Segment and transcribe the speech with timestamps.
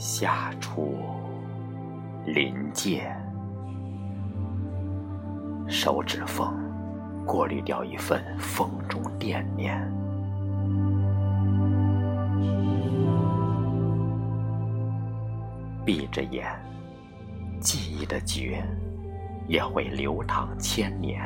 [0.00, 0.96] 夏初
[2.24, 3.12] 临界，
[5.66, 6.54] 手指缝
[7.26, 9.76] 过滤掉一份风中惦念。
[15.84, 16.46] 闭着眼，
[17.60, 18.64] 记忆的觉
[19.48, 21.20] 也会流淌千年。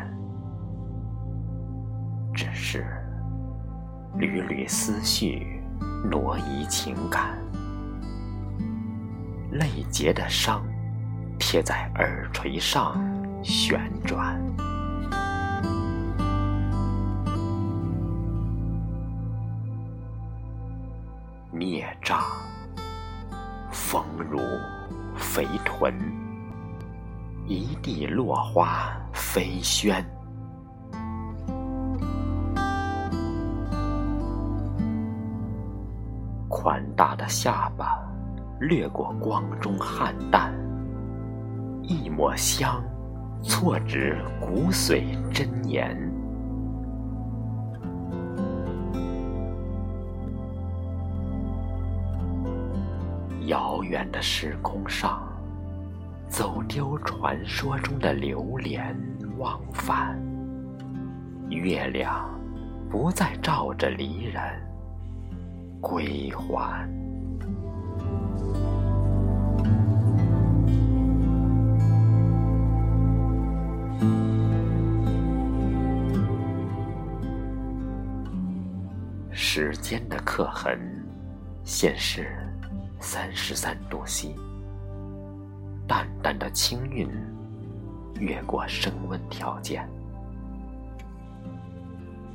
[2.32, 2.86] 只是
[4.16, 5.62] 缕缕思绪
[6.10, 7.36] 挪移情感，
[9.52, 10.66] 泪结的伤
[11.38, 12.98] 贴在耳垂上
[13.44, 14.40] 旋转。
[21.52, 22.20] 孽障。
[23.70, 24.38] 丰乳
[25.16, 25.94] 肥臀，
[27.46, 30.04] 一地落花飞轩。
[36.48, 37.98] 宽大的下巴，
[38.62, 40.52] 掠过光中菡萏，
[41.82, 42.80] 一抹香，
[43.42, 45.98] 错指骨髓真言。
[53.48, 55.20] 遥远的时空上，
[56.28, 58.96] 走丢传说中的流连
[59.38, 60.16] 忘返。
[61.50, 62.30] 月亮
[62.88, 64.40] 不再照着离人
[65.80, 66.88] 归还。
[79.54, 80.80] 时间的刻痕，
[81.62, 82.26] 现是。
[83.00, 84.34] 三十三度 C，
[85.86, 87.06] 淡淡的青韵，
[88.18, 89.86] 越过升温条件，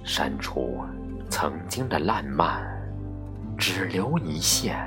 [0.04, 0.84] 删除
[1.28, 2.64] 曾经的烂漫，
[3.58, 4.78] 只留一线，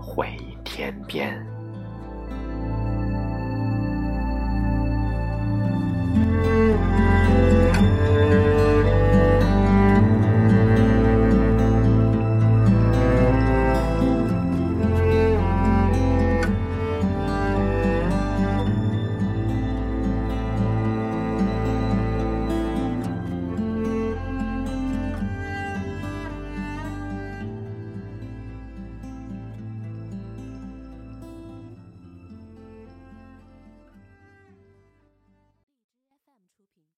[0.00, 1.44] 回天边。